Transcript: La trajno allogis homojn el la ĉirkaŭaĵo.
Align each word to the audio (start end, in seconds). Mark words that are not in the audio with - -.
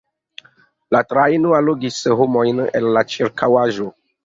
La 0.95 1.01
trajno 1.11 1.51
allogis 1.59 2.01
homojn 2.15 2.65
el 2.83 2.91
la 2.99 3.07
ĉirkaŭaĵo. 3.15 3.91